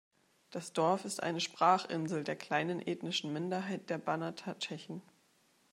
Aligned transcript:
Das 0.49 0.73
Dorf 0.73 1.05
ist 1.05 1.21
eine 1.21 1.39
Sprachinsel 1.39 2.23
der 2.23 2.35
kleinen 2.35 2.79
ethnischen 2.81 3.31
Minderheit 3.33 3.91
der 3.91 3.99
Banater 3.99 4.57
Tschechen. 4.57 5.03